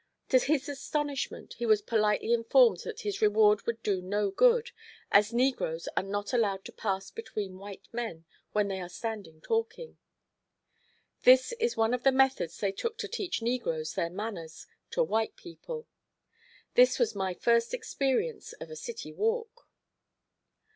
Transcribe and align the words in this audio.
To 0.29 0.39
his 0.39 0.67
astonishment, 0.67 1.53
he 1.59 1.67
was 1.67 1.83
politely 1.83 2.33
informed 2.33 2.79
that 2.79 3.01
his 3.01 3.21
reward 3.21 3.67
would 3.67 3.83
do 3.83 4.01
no 4.01 4.31
good, 4.31 4.71
as 5.11 5.31
negroes 5.31 5.87
are 5.95 6.01
not 6.01 6.33
allowed 6.33 6.65
to 6.65 6.71
pass 6.71 7.11
between 7.11 7.59
white 7.59 7.87
men 7.93 8.25
when 8.51 8.67
they 8.67 8.81
are 8.81 8.89
standing 8.89 9.41
talking. 9.41 9.99
This 11.21 11.51
is 11.59 11.77
one 11.77 11.93
of 11.93 12.01
the 12.01 12.11
methods 12.11 12.59
they 12.59 12.71
took 12.71 12.97
to 12.97 13.07
teach 13.07 13.43
negroes 13.43 13.93
their 13.93 14.09
manners 14.09 14.65
to 14.89 15.03
white 15.03 15.35
people. 15.35 15.85
This 16.73 16.97
was 16.97 17.13
my 17.13 17.35
first 17.35 17.71
experience 17.71 18.53
of 18.53 18.71
a 18.71 18.75
city 18.75 19.13
walk. 19.13 19.67